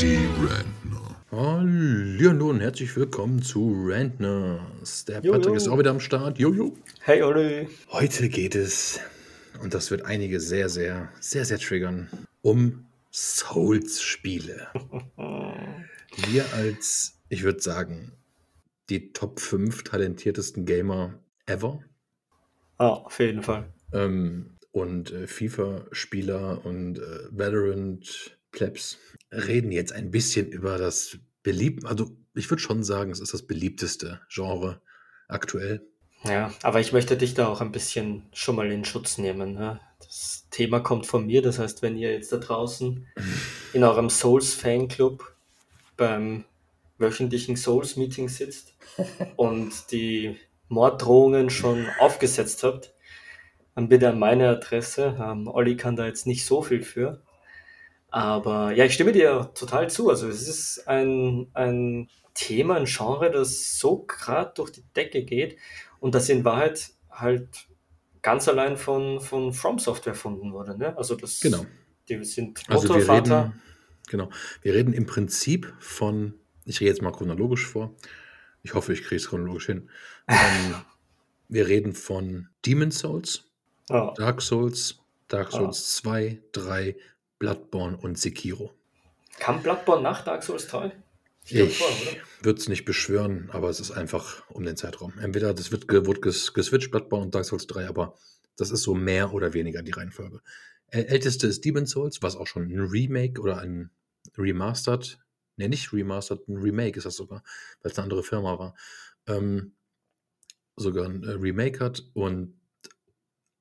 [0.00, 1.16] Die Rentner.
[1.30, 5.04] Hallo und herzlich willkommen zu Rantners.
[5.06, 5.32] Der Jojo.
[5.38, 6.38] Patrick ist auch wieder am Start.
[6.38, 6.76] Jojo.
[7.00, 7.68] Hey Olli.
[7.90, 9.00] Heute geht es,
[9.62, 12.08] und das wird einige sehr, sehr, sehr, sehr triggern,
[12.42, 14.68] um Souls-Spiele.
[16.28, 18.12] Wir als, ich würde sagen,
[18.90, 21.14] die Top 5 talentiertesten Gamer
[21.46, 21.80] ever
[22.78, 23.72] Ah, auf jeden Fall.
[23.92, 28.98] ähm, und äh, FIFA-Spieler und äh, Valorant Plebs
[29.34, 33.46] reden jetzt ein bisschen über das beliebte, also ich würde schon sagen, es ist das
[33.46, 34.80] beliebteste Genre
[35.28, 35.86] aktuell.
[36.24, 39.54] Ja, aber ich möchte dich da auch ein bisschen schon mal in Schutz nehmen.
[39.54, 39.78] Ne?
[39.98, 43.06] Das Thema kommt von mir, das heißt, wenn ihr jetzt da draußen
[43.74, 45.34] in eurem Souls-Fanclub
[45.96, 46.44] beim
[46.98, 48.74] wöchentlichen Souls-Meeting sitzt
[49.36, 50.36] und die
[50.68, 52.94] Morddrohungen schon aufgesetzt habt,
[53.74, 55.16] dann bitte an meine Adresse.
[55.20, 57.22] Ähm, Olli kann da jetzt nicht so viel für.
[58.14, 60.08] Aber ja, ich stimme dir total zu.
[60.08, 65.56] Also es ist ein, ein Thema, ein Genre, das so gerade durch die Decke geht
[65.98, 67.48] und das in Wahrheit halt
[68.22, 70.78] ganz allein von, von From Software erfunden wurde.
[70.78, 70.96] Ne?
[70.96, 71.66] Also das, Genau.
[72.08, 73.40] die sind Also wir Motorvater.
[73.46, 73.62] reden,
[74.08, 74.30] genau,
[74.62, 77.96] wir reden im Prinzip von, ich rede jetzt mal chronologisch vor.
[78.62, 79.90] Ich hoffe, ich kriege es chronologisch hin.
[80.28, 80.36] Ähm,
[81.48, 83.50] wir reden von Demon Souls,
[83.90, 85.50] Ja, Dark Souls, Dark.
[85.50, 86.96] Souls 2, 3,
[87.38, 88.72] Bloodborne und Sekiro.
[89.38, 90.92] kam Bloodborne nach Dark Souls 3?
[91.46, 91.80] glaub Ich
[92.40, 95.18] würde es nicht beschwören, aber es ist einfach um den Zeitraum.
[95.18, 98.16] Entweder das wird, wird ges, geswitcht, Bloodborne und Dark Souls 3, aber
[98.56, 100.40] das ist so mehr oder weniger die Reihenfolge.
[100.90, 103.90] Äl- Älteste ist Demon Souls, was auch schon ein Remake oder ein
[104.38, 105.18] Remastered,
[105.56, 107.42] ne, nicht Remastered, ein Remake ist das sogar,
[107.82, 108.74] weil es eine andere Firma war,
[109.26, 109.72] ähm,
[110.76, 112.58] sogar ein äh, Remake hat und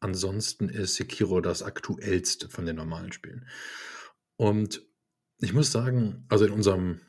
[0.04, 3.48] ansonsten ist Sekiro das aktuellste von den normalen Spielen.
[4.36, 4.82] Und
[5.40, 7.02] ich muss sagen, also in unserem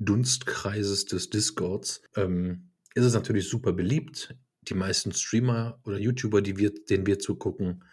[0.00, 4.36] Dunstkreises des Discords ähm, ist es natürlich super beliebt.
[4.62, 7.84] Die meisten Streamer oder YouTuber, die wir, denen wir zugucken,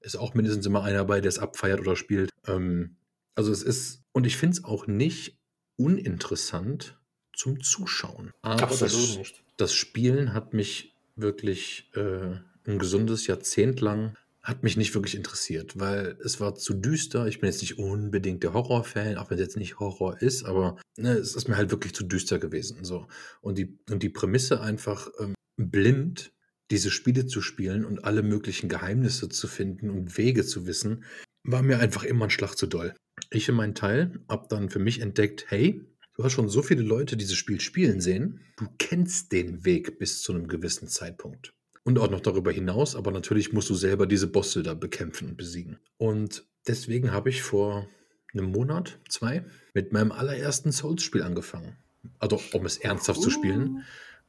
[0.00, 2.30] ist auch mindestens immer einer dabei, der es abfeiert oder spielt.
[2.46, 2.96] Ähm,
[3.34, 5.38] also es ist, und ich finde es auch nicht
[5.76, 6.98] uninteressant
[7.32, 8.32] zum Zuschauen.
[8.42, 9.44] Aber Absolut das, nicht.
[9.56, 15.78] das Spielen hat mich wirklich äh, ein gesundes Jahrzehnt lang hat mich nicht wirklich interessiert,
[15.80, 17.26] weil es war zu düster.
[17.26, 20.76] Ich bin jetzt nicht unbedingt der Horrorfan, auch wenn es jetzt nicht Horror ist, aber
[20.98, 22.84] ne, es ist mir halt wirklich zu düster gewesen.
[22.84, 23.08] So.
[23.40, 26.32] Und, die, und die Prämisse einfach ähm, blind
[26.70, 31.04] diese Spiele zu spielen und alle möglichen Geheimnisse zu finden und Wege zu wissen,
[31.42, 32.94] war mir einfach immer ein Schlag zu doll.
[33.30, 35.80] Ich in meinen Teil habe dann für mich entdeckt, hey,
[36.16, 40.20] du hast schon so viele Leute dieses Spiel spielen sehen, du kennst den Weg bis
[40.20, 41.54] zu einem gewissen Zeitpunkt.
[41.84, 45.36] Und auch noch darüber hinaus, aber natürlich musst du selber diese Bosse da bekämpfen und
[45.36, 45.78] besiegen.
[45.98, 47.86] Und deswegen habe ich vor
[48.32, 51.76] einem Monat, zwei, mit meinem allerersten Souls-Spiel angefangen.
[52.18, 53.84] Also, um es ernsthaft zu spielen.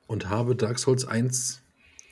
[0.07, 1.61] Und habe Dark Souls 1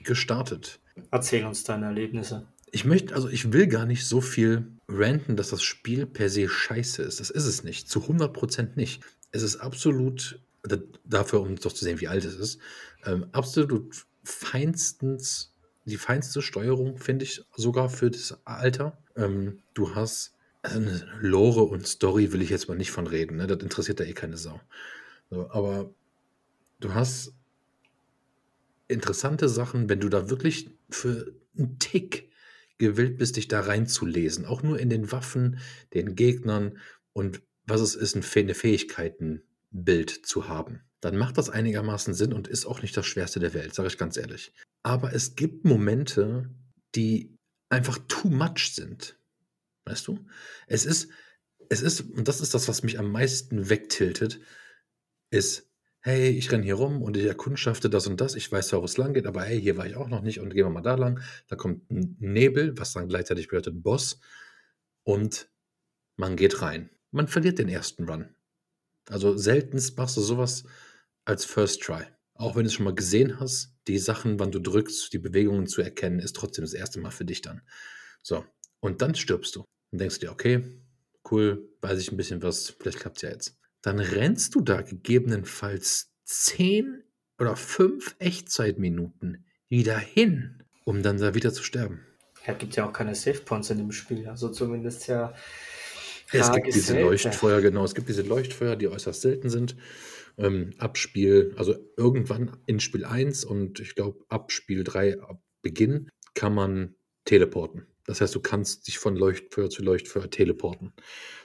[0.03, 0.79] gestartet.
[1.11, 2.47] Erzähl uns deine Erlebnisse.
[2.71, 6.49] Ich möchte, also ich will gar nicht so viel ranten, dass das Spiel per se
[6.49, 7.19] scheiße ist.
[7.19, 7.87] Das ist es nicht.
[7.89, 9.03] Zu 100% nicht.
[9.31, 12.59] Es ist absolut, da- dafür, um doch zu sehen, wie alt es ist,
[13.05, 15.53] ähm, absolut feinstens,
[15.85, 18.97] die feinste Steuerung, finde ich, sogar für das Alter.
[19.15, 23.47] Ähm, du hast also Lore und Story will ich jetzt mal nicht von reden, ne?
[23.47, 24.61] Das interessiert da eh keine Sau.
[25.29, 25.93] So, aber
[26.79, 27.33] du hast
[28.87, 32.31] interessante Sachen, wenn du da wirklich für einen Tick
[32.77, 34.45] gewillt bist, dich da reinzulesen.
[34.45, 35.59] Auch nur in den Waffen,
[35.93, 36.77] den Gegnern
[37.11, 40.81] und was es ist, ein Fähigkeitenbild zu haben.
[41.03, 43.97] Dann macht das einigermaßen Sinn und ist auch nicht das Schwerste der Welt, sage ich
[43.97, 44.53] ganz ehrlich.
[44.83, 46.49] Aber es gibt Momente,
[46.95, 47.35] die
[47.67, 49.19] einfach too much sind.
[49.83, 50.25] Weißt du?
[50.65, 51.11] Es ist,
[51.67, 54.39] es ist, und das ist das, was mich am meisten wegtiltet,
[55.29, 55.69] ist,
[55.99, 58.95] hey, ich renne hier rum und ich erkundschafte das und das, ich weiß wo es
[58.95, 60.95] lang geht, aber hey, hier war ich auch noch nicht und gehen wir mal da
[60.95, 61.21] lang.
[61.49, 64.21] Da kommt ein Nebel, was dann gleichzeitig bedeutet Boss
[65.03, 65.49] und
[66.15, 66.91] man geht rein.
[67.11, 68.33] Man verliert den ersten Run.
[69.09, 70.63] Also seltenst machst du sowas
[71.25, 72.03] als First Try.
[72.35, 75.67] Auch wenn du es schon mal gesehen hast, die Sachen, wann du drückst, die Bewegungen
[75.67, 77.61] zu erkennen, ist trotzdem das erste Mal für dich dann.
[78.21, 78.45] So,
[78.79, 80.63] und dann stirbst du und denkst dir, okay,
[81.29, 83.57] cool, weiß ich ein bisschen was, vielleicht klappt es ja jetzt.
[83.81, 87.03] Dann rennst du da gegebenenfalls 10
[87.37, 92.05] oder 5 Echtzeitminuten wieder hin, um dann da wieder zu sterben.
[92.47, 94.27] Ja, gibt ja auch keine Save Points in dem Spiel.
[94.27, 95.33] Also zumindest ja.
[96.31, 97.03] Es gibt diese gesellte.
[97.03, 99.75] Leuchtfeuer, genau, es gibt diese Leuchtfeuer, die äußerst selten sind.
[100.37, 105.41] Ähm, ab Spiel, also irgendwann in Spiel 1 und ich glaube ab Spiel 3, ab
[105.61, 106.95] Beginn, kann man
[107.25, 107.87] teleporten.
[108.05, 110.93] Das heißt, du kannst dich von Leuchtfeuer zu Leuchtfeuer teleporten.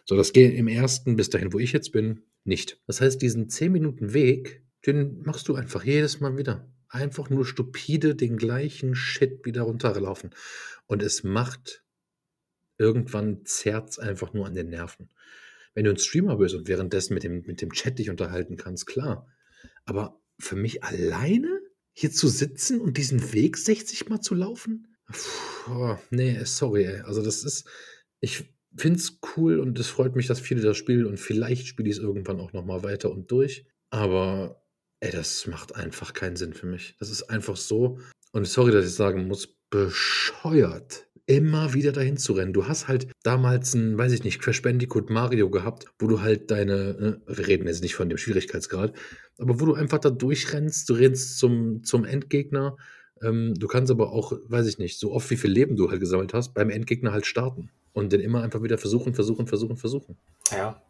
[0.04, 2.80] So, das geht im ersten bis dahin, wo ich jetzt bin, nicht.
[2.86, 6.68] Das heißt, diesen 10 Minuten Weg, den machst du einfach jedes Mal wieder.
[6.88, 10.30] Einfach nur stupide den gleichen Shit wieder runterlaufen.
[10.86, 11.84] Und es macht
[12.78, 15.10] irgendwann zerrt's einfach nur an den Nerven.
[15.78, 18.88] Wenn du ein Streamer bist und währenddessen mit dem, mit dem Chat dich unterhalten kannst,
[18.88, 19.28] klar.
[19.84, 21.60] Aber für mich alleine
[21.92, 24.96] hier zu sitzen und diesen Weg 60 Mal zu laufen?
[25.06, 27.00] Puh, nee, sorry, ey.
[27.02, 27.68] Also das ist,
[28.18, 31.88] ich finde es cool und es freut mich, dass viele das spielen und vielleicht spiele
[31.88, 33.64] ich es irgendwann auch nochmal weiter und durch.
[33.90, 34.64] Aber
[34.98, 36.96] ey, das macht einfach keinen Sinn für mich.
[36.98, 38.00] Das ist einfach so,
[38.32, 42.54] und sorry, dass ich sagen muss, bescheuert immer wieder dahin zu rennen.
[42.54, 46.50] Du hast halt damals ein, weiß ich nicht, Crash Bandicoot Mario gehabt, wo du halt
[46.50, 48.94] deine, ne, wir reden jetzt nicht von dem Schwierigkeitsgrad,
[49.36, 52.78] aber wo du einfach da durchrennst, du rennst zum, zum Endgegner.
[53.22, 56.00] Ähm, du kannst aber auch, weiß ich nicht, so oft wie viel Leben du halt
[56.00, 60.16] gesammelt hast, beim Endgegner halt starten und den immer einfach wieder versuchen, versuchen, versuchen, versuchen.
[60.50, 60.82] Ja,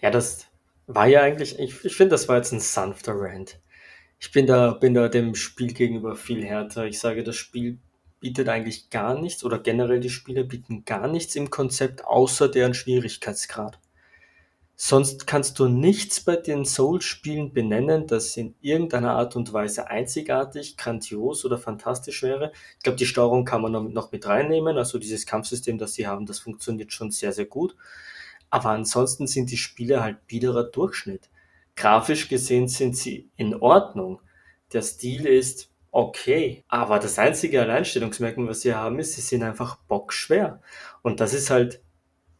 [0.00, 0.46] ja, das
[0.86, 3.60] war ja eigentlich, ich, ich finde, das war jetzt ein sanfter Rant.
[4.18, 6.86] Ich bin da, bin da dem Spiel gegenüber viel härter.
[6.86, 7.78] Ich sage, das Spiel
[8.22, 12.72] bietet eigentlich gar nichts oder generell die Spiele bieten gar nichts im Konzept außer deren
[12.72, 13.80] Schwierigkeitsgrad.
[14.76, 20.76] Sonst kannst du nichts bei den Souls-Spielen benennen, das in irgendeiner Art und Weise einzigartig,
[20.76, 22.52] grandios oder fantastisch wäre.
[22.78, 24.78] Ich glaube, die Steuerung kann man noch mit reinnehmen.
[24.78, 27.76] Also dieses Kampfsystem, das sie haben, das funktioniert schon sehr, sehr gut.
[28.50, 31.28] Aber ansonsten sind die Spiele halt biederer Durchschnitt.
[31.74, 34.20] Grafisch gesehen sind sie in Ordnung.
[34.72, 36.64] Der Stil ist okay.
[36.68, 40.60] Aber das einzige Alleinstellungsmerkmal, was sie haben, ist, sie sind einfach bockschwer.
[41.02, 41.82] Und das ist halt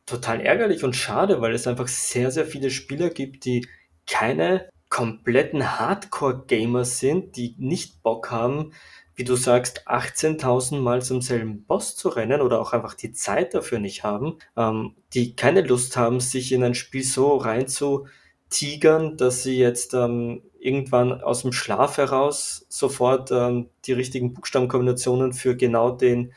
[0.06, 3.68] total ärgerlich und schade, weil es einfach sehr, sehr viele Spieler gibt, die
[4.06, 8.72] keine kompletten Hardcore-Gamer sind, die nicht Bock haben,
[9.14, 13.54] wie du sagst, 18.000 Mal zum selben Boss zu rennen oder auch einfach die Zeit
[13.54, 18.06] dafür nicht haben, ähm, die keine Lust haben, sich in ein Spiel so rein zu
[18.50, 25.32] tigern, dass sie jetzt ähm, irgendwann aus dem Schlaf heraus sofort ähm, die richtigen Buchstabenkombinationen
[25.32, 26.32] für genau den,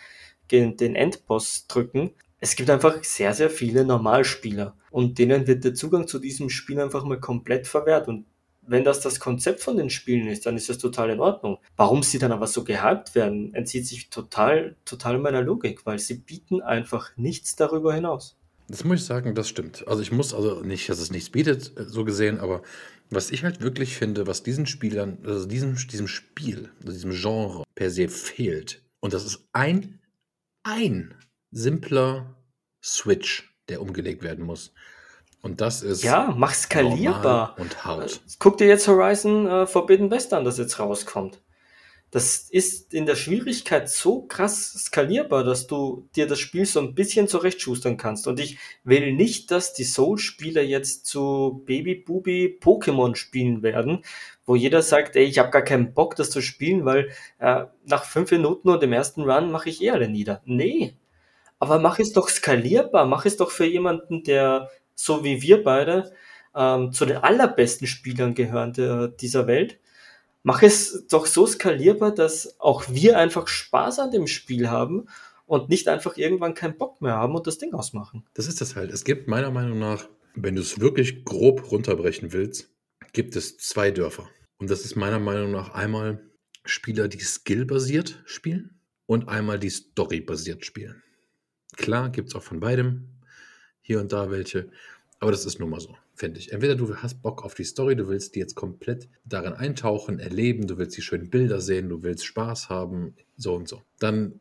[0.52, 2.12] den, Endboss drücken.
[2.40, 6.80] Es gibt einfach sehr, sehr viele Normalspieler und denen wird der Zugang zu diesem Spiel
[6.80, 8.08] einfach mal komplett verwehrt.
[8.08, 8.26] Und
[8.62, 11.60] wenn das das Konzept von den Spielen ist, dann ist das total in Ordnung.
[11.78, 16.16] Warum sie dann aber so gehypt werden, entzieht sich total, total meiner Logik, weil sie
[16.16, 18.38] bieten einfach nichts darüber hinaus.
[18.68, 19.88] Das muss ich sagen, das stimmt.
[19.88, 22.64] Also ich muss also nicht, dass es nichts bietet, äh, so gesehen, aber
[23.10, 27.64] was ich halt wirklich finde, was diesen Spielern, also diesem, diesem Spiel, also diesem Genre
[27.76, 30.00] per se fehlt, und das ist ein,
[30.64, 31.14] ein
[31.52, 32.36] simpler
[32.84, 34.74] Switch, der umgelegt werden muss.
[35.42, 36.04] Und das ist.
[36.04, 37.56] Ja, mach skalierbar.
[37.60, 38.20] Und hart.
[38.40, 41.40] Guck dir jetzt Horizon äh, Forbidden West an, das jetzt rauskommt
[42.16, 46.96] das ist in der Schwierigkeit so krass skalierbar, dass du dir das Spiel so ein
[46.96, 48.26] bisschen zurechtschustern kannst.
[48.26, 54.02] Und ich will nicht, dass die Soul-Spieler jetzt zu Baby-Bubi-Pokémon spielen werden,
[54.46, 57.10] wo jeder sagt, ey, ich habe gar keinen Bock, das zu spielen, weil
[57.40, 60.42] äh, nach fünf Minuten und dem ersten Run mache ich eh alle nieder.
[60.46, 60.96] Nee.
[61.60, 66.14] Aber mach es doch skalierbar, mach es doch für jemanden, der so wie wir beide
[66.56, 69.80] ähm, zu den allerbesten Spielern gehören der, dieser Welt
[70.46, 75.08] mach es doch so skalierbar, dass auch wir einfach Spaß an dem Spiel haben
[75.48, 78.24] und nicht einfach irgendwann keinen Bock mehr haben und das Ding ausmachen.
[78.36, 78.92] Das ist das halt.
[78.92, 82.70] Es gibt meiner Meinung nach, wenn du es wirklich grob runterbrechen willst,
[83.12, 84.30] gibt es zwei Dörfer.
[84.60, 86.22] Und das ist meiner Meinung nach einmal
[86.64, 91.02] Spieler, die skillbasiert spielen und einmal die storybasiert spielen.
[91.76, 93.10] Klar, gibt es auch von beidem
[93.82, 94.70] hier und da welche,
[95.20, 96.52] aber das ist nun mal so finde ich.
[96.52, 100.68] Entweder du hast Bock auf die Story, du willst die jetzt komplett darin eintauchen, erleben,
[100.68, 103.84] du willst die schönen Bilder sehen, du willst Spaß haben, so und so.
[104.00, 104.40] Dann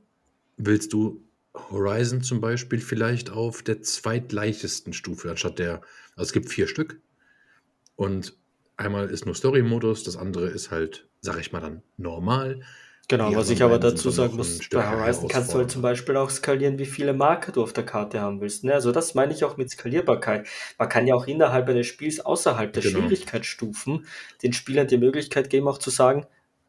[0.57, 5.83] willst du Horizon zum Beispiel vielleicht auf der zweitleichtesten Stufe, anstatt der,
[6.16, 7.00] also es gibt vier Stück.
[7.97, 8.37] Und
[8.76, 12.62] einmal ist nur Story-Modus, das andere ist halt, sag ich mal dann, normal.
[13.08, 16.30] Genau, was ich aber dazu sagen muss, bei Horizon kannst du halt zum Beispiel auch
[16.30, 18.64] skalieren, wie viele Marker du auf der Karte haben willst.
[18.64, 18.73] Ne?
[18.73, 20.46] Also das meine ich auch mit Skalierbarkeit.
[20.78, 23.00] Man kann ja auch innerhalb eines Spiels, außerhalb der genau.
[23.00, 24.06] Schwierigkeitsstufen,
[24.42, 26.26] den Spielern die Möglichkeit geben, auch zu sagen,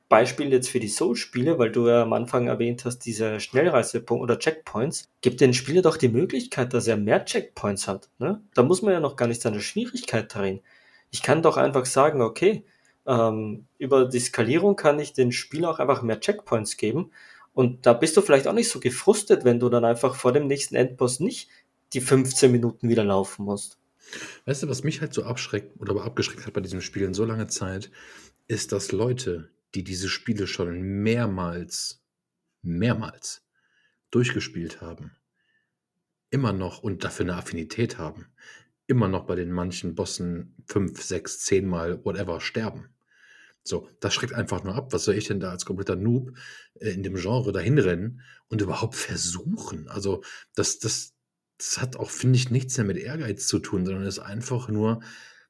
[0.09, 4.37] Beispiel jetzt für die Soul-Spiele, weil du ja am Anfang erwähnt hast, diese Schnellreisepunkte oder
[4.37, 8.09] Checkpoints, gibt den Spieler doch die Möglichkeit, dass er mehr Checkpoints hat.
[8.19, 8.43] Ne?
[8.53, 10.61] Da muss man ja noch gar nicht seine Schwierigkeit drehen.
[11.09, 12.65] Ich kann doch einfach sagen, okay,
[13.05, 17.11] ähm, über die Skalierung kann ich den Spieler auch einfach mehr Checkpoints geben.
[17.53, 20.47] Und da bist du vielleicht auch nicht so gefrustet, wenn du dann einfach vor dem
[20.47, 21.49] nächsten Endboss nicht
[21.93, 23.79] die 15 Minuten wieder laufen musst.
[24.45, 27.25] Weißt du, was mich halt so abschreckt oder abgeschreckt hat bei diesem Spiel in so
[27.25, 27.91] langer Zeit,
[28.47, 32.03] ist, dass Leute, die diese Spiele schon mehrmals,
[32.61, 33.43] mehrmals
[34.11, 35.15] durchgespielt haben,
[36.29, 38.27] immer noch und dafür eine Affinität haben,
[38.87, 42.89] immer noch bei den manchen Bossen fünf, sechs, zehnmal, whatever, sterben.
[43.67, 44.93] So, das schreckt einfach nur ab.
[44.93, 46.31] Was soll ich denn da als kompletter Noob
[46.79, 49.87] äh, in dem Genre dahin rennen und überhaupt versuchen?
[49.89, 50.23] Also,
[50.55, 51.13] das, das,
[51.57, 55.01] das hat auch, finde ich, nichts mehr mit Ehrgeiz zu tun, sondern ist einfach nur,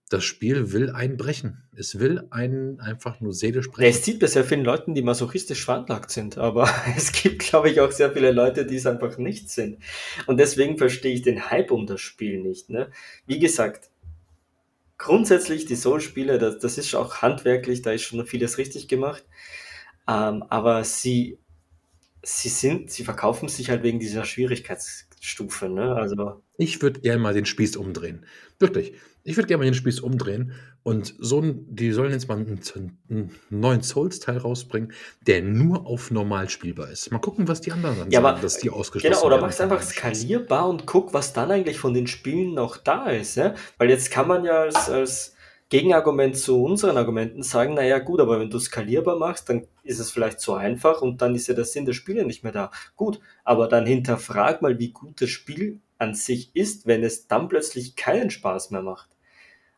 [0.10, 1.64] das Spiel will einen brechen.
[1.76, 3.90] Es will einen einfach nur seelisch brechen.
[3.90, 7.82] es sieht bei sehr vielen Leuten, die masochistisch veranlagt sind, aber es gibt, glaube ich,
[7.82, 9.80] auch sehr viele Leute, die es einfach nicht sind.
[10.28, 12.70] Und deswegen verstehe ich den Hype um das Spiel nicht.
[12.70, 12.92] Ne?
[13.26, 13.90] Wie gesagt,
[14.98, 19.26] grundsätzlich die Soul-Spiele, das, das ist auch handwerklich, da ist schon vieles richtig gemacht.
[20.08, 21.40] Ähm, aber sie,
[22.24, 25.70] sie sind, sie verkaufen sich halt wegen dieser Schwierigkeitsstufe.
[25.70, 25.96] Ne?
[25.96, 28.26] Also Ich würde gerne mal den Spieß umdrehen.
[28.60, 28.94] Wirklich.
[29.24, 30.54] Ich würde gerne mal den Spieß umdrehen
[30.86, 32.62] und so ein, die sollen jetzt mal einen,
[33.10, 34.94] einen neuen Souls-Teil rausbringen,
[35.26, 37.12] der nur auf normal spielbar ist.
[37.12, 39.58] Mal gucken, was die anderen dann Ja, sagen, aber dass die ausgeschlossen Genau, oder mach's
[39.58, 43.34] von einfach skalierbar und guck, was dann eigentlich von den Spielen noch da ist.
[43.34, 43.56] Ja?
[43.80, 45.36] Weil jetzt kann man ja als, als
[45.70, 50.12] Gegenargument zu unseren Argumenten sagen, naja gut, aber wenn du skalierbar machst, dann ist es
[50.12, 52.70] vielleicht zu einfach und dann ist ja der Sinn der Spiele nicht mehr da.
[52.96, 57.48] Gut, aber dann hinterfrag mal, wie gut das Spiel an sich ist, wenn es dann
[57.50, 59.10] plötzlich keinen Spaß mehr macht.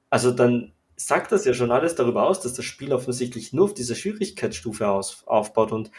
[0.09, 3.73] Also dann sagt das ja schon alles darüber aus, dass das Spiel offensichtlich nur auf
[3.73, 5.71] dieser Schwierigkeitsstufe aus, aufbaut.
[5.71, 5.91] Und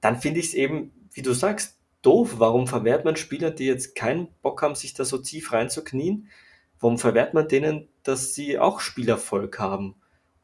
[0.00, 2.34] dann finde ich es eben, wie du sagst, doof.
[2.36, 6.28] Warum verwehrt man Spieler, die jetzt keinen Bock haben, sich da so tief reinzuknien?
[6.78, 9.94] Warum verwehrt man denen, dass sie auch Spielerfolg haben?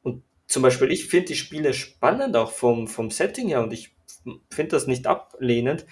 [0.02, 3.94] Und zum Beispiel, ich finde die Spiele spannend, auch vom, vom Setting her, und ich
[4.50, 5.84] finde das nicht ablehnend.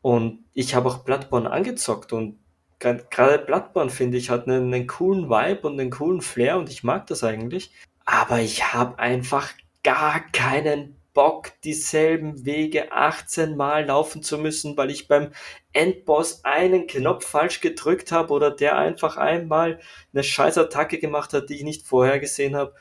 [0.00, 2.38] Und ich habe auch Bloodborne angezockt und
[2.82, 6.84] gerade Bloodborne, finde ich, hat einen, einen coolen Vibe und einen coolen Flair und ich
[6.84, 7.72] mag das eigentlich.
[8.04, 14.90] Aber ich habe einfach gar keinen Bock, dieselben Wege 18 Mal laufen zu müssen, weil
[14.90, 15.30] ich beim
[15.72, 19.78] Endboss einen Knopf falsch gedrückt habe oder der einfach einmal
[20.12, 22.74] eine scheiß Attacke gemacht hat, die ich nicht vorher gesehen habe.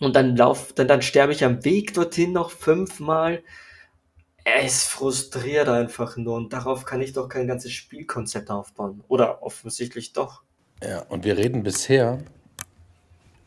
[0.00, 3.42] Und dann lauf, dann, dann sterbe ich am Weg dorthin noch fünfmal.
[4.56, 9.02] Es frustriert einfach nur und darauf kann ich doch kein ganzes Spielkonzept aufbauen.
[9.08, 10.42] Oder offensichtlich doch.
[10.82, 12.22] Ja, und wir reden bisher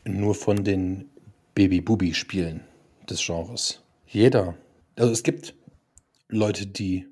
[0.04, 1.10] nur von den
[1.54, 2.62] Baby-Bubi-Spielen
[3.08, 3.82] des Genres.
[4.06, 4.54] Jeder,
[4.96, 5.54] also es gibt
[6.28, 7.06] Leute, die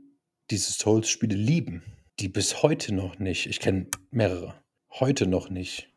[0.51, 1.83] diese Souls-Spiele lieben,
[2.19, 4.55] die bis heute noch nicht, ich kenne mehrere,
[4.99, 5.89] heute noch nicht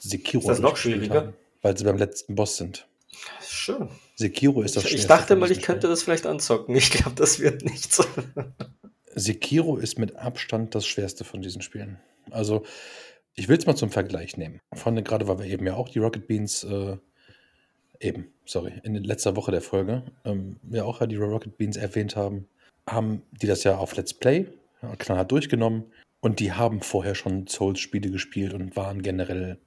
[0.00, 1.14] Sekiro Ist das noch schwieriger?
[1.14, 2.86] haben, weil sie beim letzten Boss sind.
[3.42, 3.88] Schön.
[4.16, 6.74] Sekiro ist das Ich, ich dachte mal, ich könnte das vielleicht anzocken.
[6.76, 8.06] Ich glaube, das wird nichts.
[9.14, 11.98] Sekiro ist mit Abstand das schwerste von diesen Spielen.
[12.30, 12.64] Also,
[13.34, 14.60] ich will es mal zum Vergleich nehmen.
[14.74, 16.96] Von gerade, weil wir eben ja auch die Rocket Beans, äh,
[18.00, 22.16] eben, sorry, in letzter Woche der Folge, ähm, wir auch ja die Rocket Beans erwähnt
[22.16, 22.48] haben,
[22.88, 24.46] haben die das ja auf Let's Play
[24.82, 25.84] ja, knallhart durchgenommen
[26.20, 29.58] und die haben vorher schon Souls-Spiele gespielt und waren generell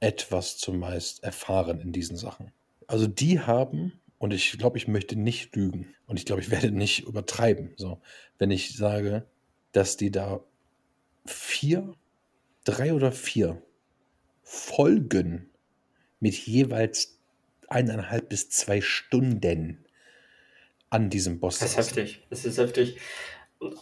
[0.00, 2.52] etwas zumeist erfahren in diesen Sachen.
[2.86, 6.70] Also die haben, und ich glaube, ich möchte nicht lügen und ich glaube, ich werde
[6.70, 8.00] nicht übertreiben, so,
[8.38, 9.26] wenn ich sage,
[9.72, 10.40] dass die da
[11.26, 11.94] vier,
[12.64, 13.62] drei oder vier
[14.42, 15.50] Folgen
[16.20, 17.18] mit jeweils
[17.68, 19.84] eineinhalb bis zwei Stunden
[20.90, 22.24] an diesem Boss Das ist heftig.
[22.30, 22.98] Das ist heftig.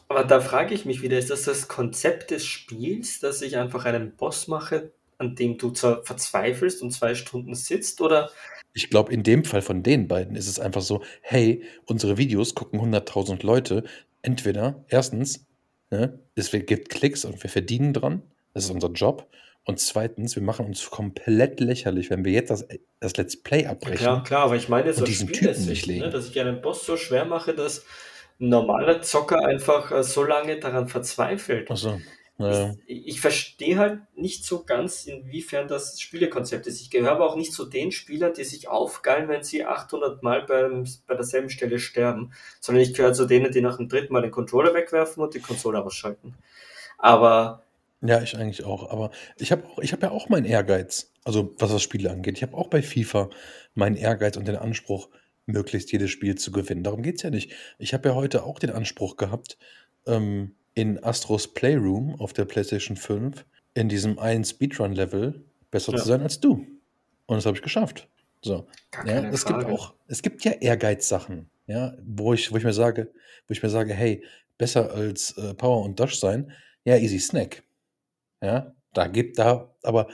[0.08, 3.84] Aber da frage ich mich wieder, ist das das Konzept des Spiels, dass ich einfach
[3.84, 8.00] einen Boss mache, an dem du zwar verzweifelst und zwei Stunden sitzt?
[8.00, 8.30] Oder
[8.74, 12.54] Ich glaube, in dem Fall von den beiden ist es einfach so, hey, unsere Videos
[12.54, 13.84] gucken 100.000 Leute.
[14.22, 15.46] Entweder, erstens,
[15.90, 18.22] ne, es gibt Klicks und wir verdienen dran,
[18.54, 19.28] das ist unser Job.
[19.64, 22.66] Und zweitens, wir machen uns komplett lächerlich, wenn wir jetzt das,
[22.98, 23.98] das Let's Play abbrechen.
[23.98, 27.24] klar, klar, aber ich meine jetzt aus nicht ne, dass ich einen Boss so schwer
[27.24, 27.84] mache, dass
[28.40, 31.70] ein normaler Zocker einfach äh, so lange daran verzweifelt.
[31.70, 32.00] Achso.
[32.38, 32.74] Ja.
[32.86, 36.80] Ich, ich verstehe halt nicht so ganz, inwiefern das Spielekonzept ist.
[36.80, 40.42] Ich gehöre aber auch nicht zu den Spielern, die sich aufgeilen, wenn sie 800 Mal
[40.42, 44.22] beim, bei derselben Stelle sterben, sondern ich gehöre zu denen, die nach dem dritten Mal
[44.22, 46.34] den Controller wegwerfen und die Konsole ausschalten.
[46.98, 47.62] Aber
[48.00, 48.90] Ja, ich eigentlich auch.
[48.90, 52.36] Aber ich habe ich hab ja auch meinen Ehrgeiz, also was das Spiele angeht.
[52.36, 53.30] Ich habe auch bei FIFA
[53.74, 55.08] meinen Ehrgeiz und den Anspruch,
[55.46, 56.84] möglichst jedes Spiel zu gewinnen.
[56.84, 57.52] Darum geht es ja nicht.
[57.78, 59.58] Ich habe ja heute auch den Anspruch gehabt,
[60.06, 65.98] ähm, in Astros Playroom auf der PlayStation 5 in diesem einen Speedrun-Level besser Ja.
[65.98, 66.66] zu sein als du.
[67.26, 68.08] Und das habe ich geschafft.
[68.42, 68.66] So.
[69.06, 73.12] Ja, es gibt auch, es gibt ja Ehrgeizsachen, ja, wo ich, wo ich mir sage,
[73.46, 74.24] wo ich mir sage, hey,
[74.58, 76.52] besser als äh, Power und Dash sein,
[76.84, 77.62] ja, easy snack.
[78.42, 80.08] Ja, da gibt da, aber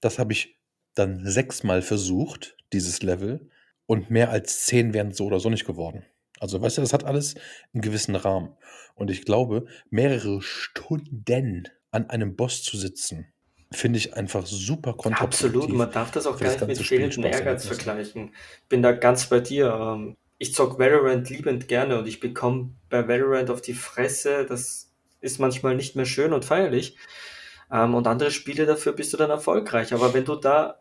[0.00, 0.56] das habe ich
[0.94, 3.48] dann sechsmal versucht, dieses Level,
[3.86, 6.04] und mehr als zehn wären so oder so nicht geworden.
[6.42, 7.36] Also, weißt du, das hat alles
[7.72, 8.48] einen gewissen Rahmen.
[8.96, 13.32] Und ich glaube, mehrere Stunden an einem Boss zu sitzen,
[13.70, 17.66] finde ich einfach super Absolut, kontraproduktiv man darf das auch gar nicht mit fehlendem Ehrgeiz
[17.66, 18.34] vergleichen.
[18.68, 19.72] Bin da ganz bei dir.
[19.72, 24.44] Ähm, ich zocke Valorant liebend gerne und ich bekomme bei Valorant auf die Fresse.
[24.44, 26.96] Das ist manchmal nicht mehr schön und feierlich.
[27.70, 29.94] Ähm, und andere Spiele dafür bist du dann erfolgreich.
[29.94, 30.80] Aber wenn du da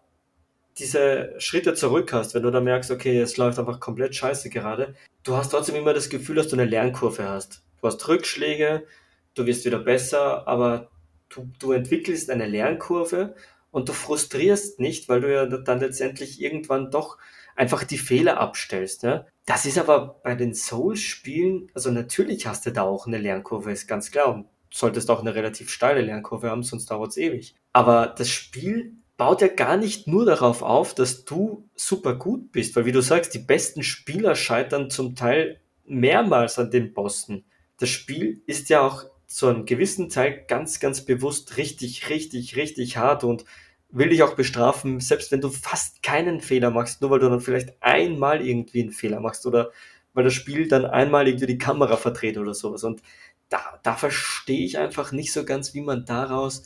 [0.80, 4.96] diese Schritte zurück hast, wenn du da merkst, okay, es läuft einfach komplett scheiße gerade,
[5.24, 7.64] du hast trotzdem immer das Gefühl, dass du eine Lernkurve hast.
[7.80, 8.86] Du hast Rückschläge,
[9.34, 10.90] du wirst wieder besser, aber
[11.30, 13.36] du, du entwickelst eine Lernkurve
[13.72, 17.18] und du frustrierst nicht, weil du ja dann letztendlich irgendwann doch
[17.56, 19.04] einfach die Fehler abstellst.
[19.04, 19.26] Ne?
[19.46, 23.88] Das ist aber bei den Souls-Spielen, also natürlich hast du da auch eine Lernkurve, ist
[23.88, 24.34] ganz klar.
[24.34, 27.56] Und solltest auch eine relativ steile Lernkurve haben, sonst dauert es ewig.
[27.74, 32.76] Aber das Spiel baut ja gar nicht nur darauf auf, dass du super gut bist,
[32.76, 37.46] weil wie du sagst, die besten Spieler scheitern zum Teil mehrmals an den Bossen.
[37.78, 42.98] Das Spiel ist ja auch zu einem gewissen Teil ganz, ganz bewusst richtig, richtig, richtig
[42.98, 43.46] hart und
[43.90, 47.42] will dich auch bestrafen, selbst wenn du fast keinen Fehler machst, nur weil du dann
[47.42, 49.70] vielleicht einmal irgendwie einen Fehler machst oder
[50.16, 52.84] weil das Spiel dann einmal irgendwie die Kamera verdreht oder sowas.
[52.84, 53.04] Und
[53.50, 56.64] da, da verstehe ich einfach nicht so ganz, wie man daraus,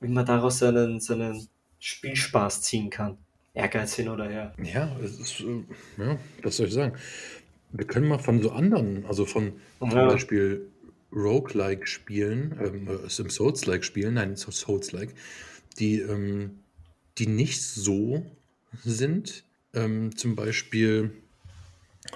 [0.00, 3.18] wie man daraus seinen, seinen Spielspaß ziehen kann.
[3.54, 4.54] Ehrgeiz hin oder her.
[4.62, 5.64] Ja, es ist, äh,
[5.96, 6.96] ja, was soll ich sagen?
[7.72, 10.68] Wir können mal von so anderen, also von zum Ja, Beispiel
[11.12, 15.14] Roguelike-Spielen, ähm, äh, Souls-like-Spielen, nein, so Souls-like,
[15.78, 16.58] die, ähm,
[17.18, 18.24] die nicht so
[18.84, 19.44] sind.
[19.74, 21.12] Ähm, zum Beispiel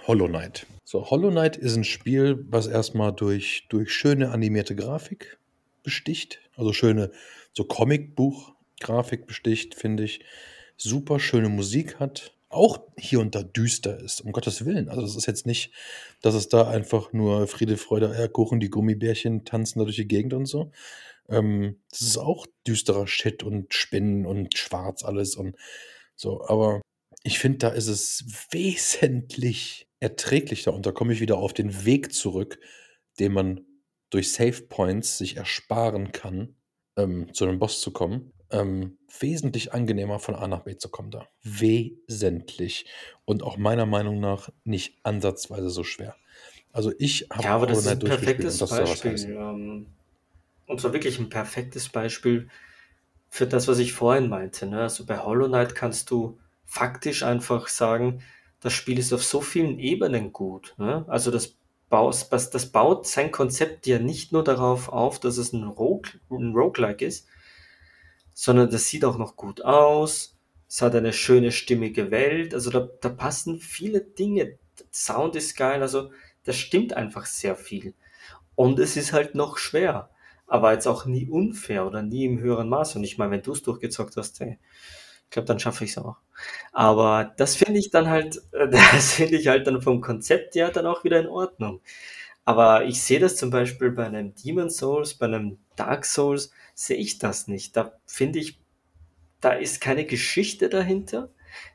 [0.06, 0.66] Hollow Knight.
[0.84, 5.38] So, Hollow Knight ist ein Spiel, was erstmal durch, durch schöne animierte Grafik
[5.82, 6.40] besticht.
[6.56, 7.10] Also schöne,
[7.52, 7.64] so
[8.80, 10.24] Comicbuch-Grafik besticht, finde ich.
[10.76, 12.34] Super schöne Musik hat.
[12.48, 14.88] Auch hier und da düster ist, um Gottes Willen.
[14.88, 15.72] Also, das ist jetzt nicht,
[16.20, 20.34] dass es da einfach nur Friede, Freude, Eierkuchen, die Gummibärchen tanzen da durch die Gegend
[20.34, 20.72] und so.
[21.28, 25.54] Ähm, das ist auch düsterer Shit und Spinnen und schwarz alles und
[26.16, 26.44] so.
[26.46, 26.80] Aber
[27.22, 32.12] ich finde, da ist es wesentlich erträglicher und da komme ich wieder auf den Weg
[32.12, 32.58] zurück,
[33.20, 33.60] den man
[34.08, 36.56] durch Save Points sich ersparen kann,
[36.96, 38.32] ähm, zu einem Boss zu kommen.
[38.52, 41.26] Ähm, wesentlich angenehmer von A nach B zu kommen da.
[41.42, 42.86] Wesentlich.
[43.24, 46.16] Und auch meiner Meinung nach nicht ansatzweise so schwer.
[46.72, 48.58] Also ich habe ja, aber das Hollow ist ein perfektes.
[48.58, 49.24] Beispiel.
[49.30, 49.86] Ähm,
[50.66, 52.48] und zwar wirklich ein perfektes Beispiel
[53.28, 54.66] für das, was ich vorhin meinte.
[54.66, 54.82] Ne?
[54.82, 58.22] Also bei Hollow Knight kannst du faktisch einfach sagen,
[58.60, 60.74] das Spiel ist auf so vielen Ebenen gut.
[60.78, 61.04] Ne?
[61.08, 61.56] Also das,
[61.88, 66.12] baus, das, das baut sein Konzept ja nicht nur darauf auf, dass es ein, Rogue,
[66.30, 67.26] ein Roguelike ist,
[68.34, 70.36] sondern das sieht auch noch gut aus.
[70.68, 72.54] Es hat eine schöne, stimmige Welt.
[72.54, 74.58] Also da, da passen viele Dinge.
[74.92, 75.82] Sound ist geil.
[75.82, 76.10] Also
[76.44, 77.94] das stimmt einfach sehr viel.
[78.54, 80.10] Und es ist halt noch schwer.
[80.46, 82.96] Aber jetzt auch nie unfair oder nie im höheren Maß.
[82.96, 84.58] Und ich meine, wenn du es durchgezockt hast, ey,
[85.24, 86.16] ich glaube, dann schaffe ich es auch.
[86.72, 90.86] Aber das finde ich dann halt, das finde ich halt dann vom Konzept her dann
[90.86, 91.80] auch wieder in Ordnung.
[92.44, 96.96] Aber ich sehe das zum Beispiel bei einem Demon Souls, bei einem Dark Souls, sehe
[96.96, 97.76] ich das nicht.
[97.76, 98.58] Da finde ich,
[99.40, 101.30] da ist keine Geschichte dahinter.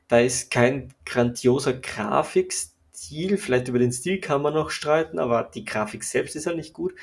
[0.08, 3.38] Da ist kein grandioser Grafikstil.
[3.38, 6.74] Vielleicht über den Stil kann man noch streiten, aber die Grafik selbst ist halt nicht
[6.74, 6.94] gut.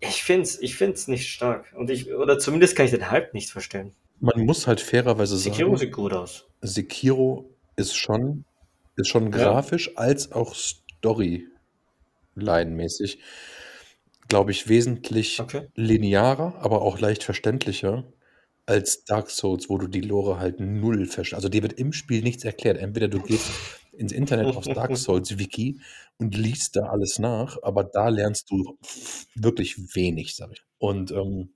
[0.00, 1.72] Ich finde es ich find's nicht stark.
[1.76, 3.92] Und ich, oder zumindest kann ich den Hype nicht verstehen.
[4.20, 6.46] Man muss halt fairerweise Sekiro sagen, sieht gut aus.
[6.62, 8.44] Sekiro ist schon,
[8.96, 9.38] ist schon Ja.
[9.38, 10.54] grafisch als auch
[12.36, 13.18] Storyline-mäßig,
[14.28, 15.68] glaube ich, wesentlich Okay.
[15.74, 18.04] linearer, aber auch leicht verständlicher
[18.66, 21.34] als Dark Souls, wo du die Lore halt null verstehst.
[21.34, 22.78] Also dir wird im Spiel nichts erklärt.
[22.78, 23.50] Entweder du gehst
[23.92, 25.80] ins Internet aufs Dark Souls Wiki
[26.18, 28.78] und liest da alles nach, aber da lernst du
[29.34, 30.62] wirklich wenig, sag ich.
[30.78, 31.54] Und ähm,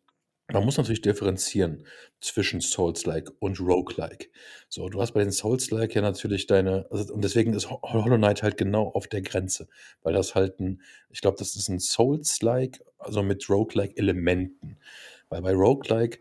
[0.55, 1.85] man muss natürlich differenzieren
[2.21, 4.29] zwischen Souls-like und Roguelike.
[4.69, 8.17] So, du hast bei den Souls-like ja natürlich deine, also, und deswegen ist Ho- Hollow
[8.17, 9.69] Knight halt genau auf der Grenze,
[10.03, 14.79] weil das halt ein, ich glaube, das ist ein Souls-like, also mit Roguelike-Elementen.
[15.29, 16.21] Weil bei Roguelike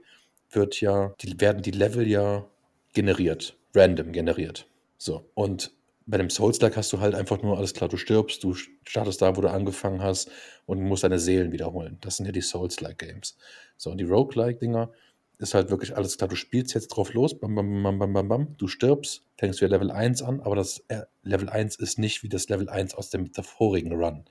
[0.49, 2.49] wird ja, die, werden die Level ja
[2.93, 4.67] generiert, random generiert.
[4.97, 5.71] So, und
[6.05, 9.35] bei dem Souls-like hast du halt einfach nur, alles klar, du stirbst, du startest da,
[9.37, 10.29] wo du angefangen hast
[10.65, 11.97] und musst deine Seelen wiederholen.
[12.01, 13.37] Das sind ja die Souls-like Games.
[13.77, 14.91] So, und die Roguelike-Dinger
[15.37, 18.27] ist halt wirklich alles klar, du spielst jetzt drauf los, bam, bam, bam, bam, bam,
[18.27, 22.23] bam, du stirbst, fängst wieder Level 1 an, aber das äh, Level 1 ist nicht
[22.23, 24.25] wie das Level 1 aus dem davorigen Run.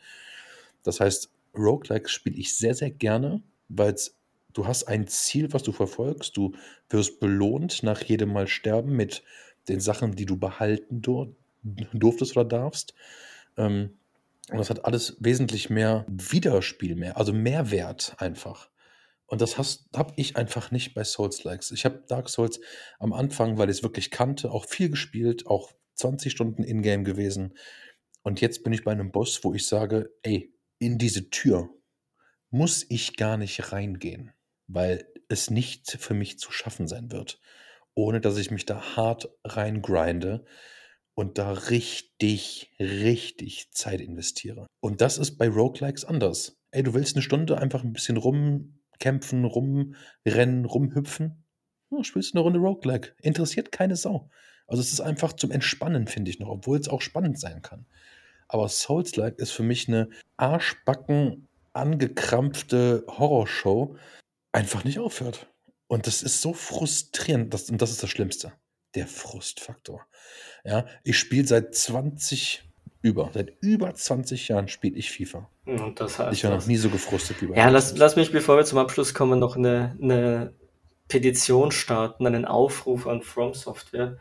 [0.83, 3.95] Das heißt, Roguelike spiele ich sehr, sehr gerne, weil
[4.53, 6.53] du hast ein Ziel, was du verfolgst, du
[6.89, 9.23] wirst belohnt nach jedem Mal sterben mit
[9.69, 11.03] den Sachen, die du behalten
[11.63, 12.95] durftest oder darfst.
[13.57, 13.99] Ähm,
[14.51, 18.71] und das hat alles wesentlich mehr Widerspiel mehr, also Mehrwert einfach.
[19.27, 21.71] Und das habe ich einfach nicht bei Souls-Likes.
[21.71, 22.61] Ich habe Dark Souls
[22.99, 27.57] am Anfang, weil ich es wirklich kannte, auch viel gespielt, auch 20 Stunden Ingame gewesen.
[28.23, 31.71] Und jetzt bin ich bei einem Boss, wo ich sage, ey, in diese Tür
[32.51, 34.33] muss ich gar nicht reingehen,
[34.67, 37.41] weil es nicht für mich zu schaffen sein wird,
[37.95, 40.45] ohne dass ich mich da hart reingrinde
[41.15, 44.67] und da richtig, richtig Zeit investiere.
[44.81, 46.57] Und das ist bei Roguelikes anders.
[46.71, 51.45] Ey, du willst eine Stunde einfach ein bisschen rumkämpfen, rumrennen, rumhüpfen?
[51.91, 53.15] Ja, spielst eine Runde Roguelike.
[53.21, 54.31] Interessiert keine Sau.
[54.67, 57.85] Also es ist einfach zum Entspannen, finde ich noch, obwohl es auch spannend sein kann.
[58.49, 63.97] Aber Souls-like ist für mich eine Arschbacken angekrampfte Horrorshow,
[64.53, 65.47] einfach nicht aufhört.
[65.89, 68.53] Und das ist so frustrierend, das, und das ist das Schlimmste.
[68.95, 70.07] Der Frustfaktor.
[70.65, 72.65] Ja, ich spiele seit 20
[73.03, 75.49] über, seit über 20 Jahren spiele ich FIFA.
[75.67, 78.31] Und das heißt ich war noch nie so gefrustet wie bei Ja, lass, lass mich,
[78.31, 80.53] bevor wir zum Abschluss kommen, noch eine, eine
[81.09, 84.19] Petition starten, einen Aufruf an From Software.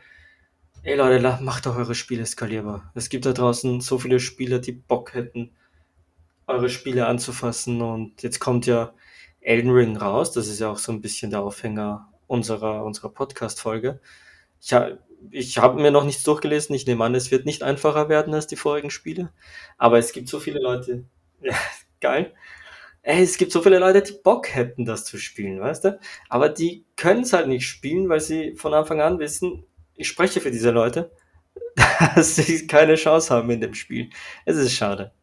[0.83, 2.91] Ey Leute, macht doch eure Spiele skalierbar.
[2.95, 5.51] Es gibt da draußen so viele Spieler, die Bock hätten,
[6.47, 7.81] eure Spiele anzufassen.
[7.81, 8.93] Und jetzt kommt ja
[9.41, 10.31] Elden Ring raus.
[10.31, 13.99] Das ist ja auch so ein bisschen der Aufhänger unserer, unserer Podcast-Folge.
[14.59, 14.73] Ich,
[15.29, 16.75] ich habe mir noch nichts durchgelesen.
[16.75, 19.31] Ich nehme an, es wird nicht einfacher werden als die vorigen Spiele.
[19.77, 21.05] Aber es gibt so viele Leute.
[21.43, 21.55] Ja,
[22.01, 22.35] geil.
[23.03, 25.99] Ey, es gibt so viele Leute, die Bock hätten, das zu spielen, weißt du?
[26.29, 30.41] Aber die können es halt nicht spielen, weil sie von Anfang an wissen, ich spreche
[30.41, 31.11] für diese Leute,
[32.15, 34.09] dass sie keine Chance haben in dem Spiel.
[34.45, 35.13] Es ist schade.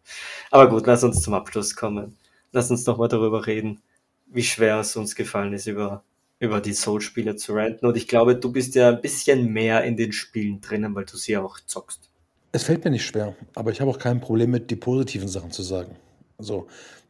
[0.51, 2.19] Aber gut, lass uns zum Abschluss kommen.
[2.53, 3.83] Lass uns nochmal darüber reden,
[4.27, 6.05] wie schwer es uns gefallen ist, über
[6.41, 7.87] über die Soul-Spiele zu ranten.
[7.87, 11.17] Und ich glaube, du bist ja ein bisschen mehr in den Spielen drinnen, weil du
[11.17, 12.11] sie auch zockst.
[12.53, 15.51] Es fällt mir nicht schwer, aber ich habe auch kein Problem mit, die positiven Sachen
[15.51, 15.97] zu sagen.
[16.39, 16.67] Also,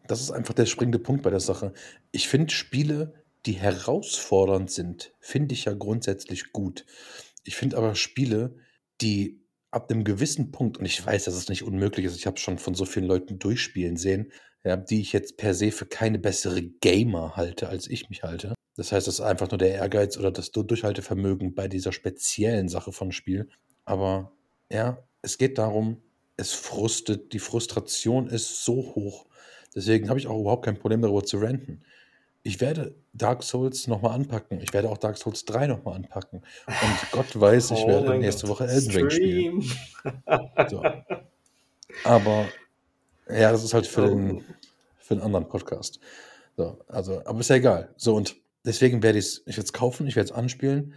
[0.06, 1.72] das ist einfach der springende Punkt bei der Sache.
[2.10, 3.14] Ich finde Spiele,
[3.46, 6.86] die herausfordernd sind, finde ich ja grundsätzlich gut.
[7.44, 8.56] Ich finde aber Spiele,
[9.00, 12.38] die ab einem gewissen Punkt, und ich weiß, dass es nicht unmöglich ist, ich habe
[12.38, 14.32] schon von so vielen Leuten durchspielen sehen,
[14.64, 18.54] ja, die ich jetzt per se für keine bessere Gamer halte, als ich mich halte.
[18.78, 22.92] Das heißt, das ist einfach nur der Ehrgeiz oder das Durchhaltevermögen bei dieser speziellen Sache
[22.92, 23.48] von Spiel.
[23.84, 24.30] Aber
[24.70, 26.00] ja, es geht darum,
[26.36, 29.26] es frustet, die Frustration ist so hoch.
[29.74, 31.82] Deswegen habe ich auch überhaupt kein Problem darüber zu renten.
[32.44, 34.60] Ich werde Dark Souls nochmal anpacken.
[34.60, 36.44] Ich werde auch Dark Souls 3 nochmal anpacken.
[36.68, 38.60] Und Gott weiß, ich oh werde nächste Gott.
[38.60, 39.62] Woche Elden Ring spielen.
[40.70, 40.84] So.
[42.04, 42.46] Aber
[43.28, 44.14] ja, das ist halt für, oh.
[44.14, 44.44] den,
[45.00, 45.98] für einen anderen Podcast.
[46.56, 47.92] So, also, aber ist ja egal.
[47.96, 50.94] So, und Deswegen werde ich es jetzt kaufen, ich werde es anspielen.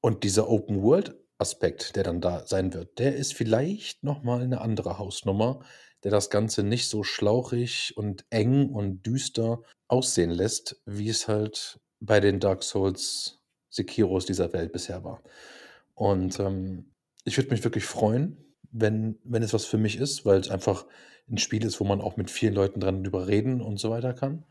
[0.00, 4.60] Und dieser Open World Aspekt, der dann da sein wird, der ist vielleicht nochmal eine
[4.60, 5.60] andere Hausnummer,
[6.02, 11.80] der das Ganze nicht so schlauchig und eng und düster aussehen lässt, wie es halt
[12.00, 15.22] bei den Dark Souls Sekiros dieser Welt bisher war.
[15.94, 16.92] Und ähm,
[17.24, 20.86] ich würde mich wirklich freuen, wenn, wenn es was für mich ist, weil es einfach
[21.30, 24.14] ein Spiel ist, wo man auch mit vielen Leuten dran drüber reden und so weiter
[24.14, 24.44] kann.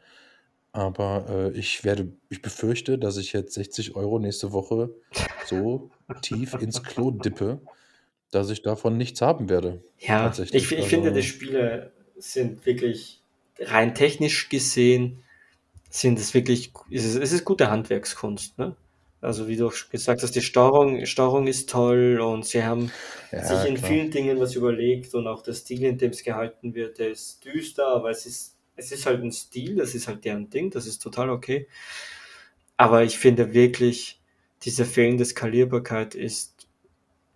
[0.77, 4.91] Aber, äh, ich werde ich befürchte, dass ich jetzt 60 Euro nächste Woche
[5.47, 5.89] so
[6.21, 7.59] tief ins Klo dippe,
[8.29, 13.23] dass ich davon nichts haben werde, Ja, ich ich finde, die Spiele sind wirklich
[13.59, 15.23] rein technisch gesehen
[15.89, 18.75] sind es wirklich es ist es ist gute Handwerkskunst, ne?
[19.19, 22.91] Also, wie du auch gesagt hast, die Steuerung Steuerung ist toll und sie haben
[23.31, 23.89] sich in klar.
[23.89, 27.43] vielen Dingen was überlegt und auch der Stil, in dem es gehalten wird, der ist
[27.43, 30.85] düster, aber es ist es ist halt ein Stil, das ist halt deren Ding, das
[30.87, 31.67] ist total okay.
[32.77, 34.21] Aber ich finde wirklich,
[34.63, 36.67] diese fehlende Skalierbarkeit ist,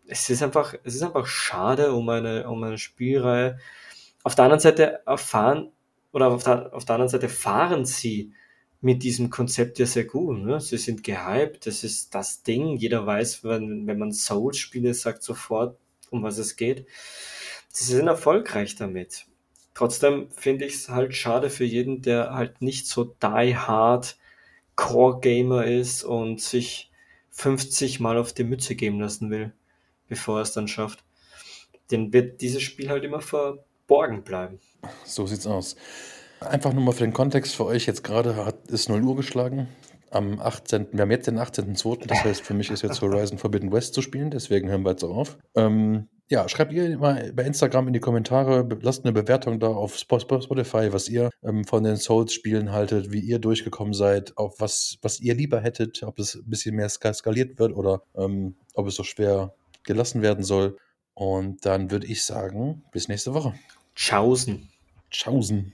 [0.08, 3.60] es ist einfach, es ist einfach schade um eine, um eine Spielreihe.
[4.23, 5.71] Auf der anderen Seite erfahren,
[6.13, 8.34] oder auf der, auf der anderen Seite fahren sie
[8.82, 10.39] mit diesem Konzept ja sehr gut.
[10.39, 10.60] Ne?
[10.60, 12.75] Sie sind gehypt, das ist das Ding.
[12.77, 15.77] Jeder weiß, wenn, wenn man Souls-Spiele sagt sofort,
[16.10, 16.86] um was es geht.
[17.69, 19.25] Sie sind erfolgreich damit.
[19.73, 24.17] Trotzdem finde ich es halt schade für jeden, der halt nicht so die hard
[24.75, 26.91] Core Gamer ist und sich
[27.31, 29.53] 50 Mal auf die Mütze geben lassen will,
[30.07, 31.03] bevor er es dann schafft.
[31.89, 34.60] Den wird dieses Spiel halt immer verborgen bleiben.
[35.05, 35.75] So sieht's aus.
[36.39, 39.67] Einfach nur mal für den Kontext für euch, jetzt gerade hat, ist 0 Uhr geschlagen.
[40.10, 40.88] Am 18.
[40.91, 42.07] Wir haben jetzt den 18.02.
[42.07, 45.03] Das heißt, für mich ist jetzt Horizon Forbidden West zu spielen, deswegen hören wir jetzt
[45.03, 45.38] auf.
[45.55, 49.98] Ähm, ja, schreibt ihr mal bei Instagram in die Kommentare, lasst eine Bewertung da auf
[49.98, 55.20] Spotify, was ihr ähm, von den Souls-Spielen haltet, wie ihr durchgekommen seid, auf was, was
[55.20, 59.04] ihr lieber hättet, ob es ein bisschen mehr skaliert wird oder ähm, ob es so
[59.04, 60.78] schwer gelassen werden soll.
[61.13, 63.54] Und dann würde ich sagen, bis nächste Woche.
[63.96, 64.70] Tschaußen.
[65.12, 65.74] Tschaußen.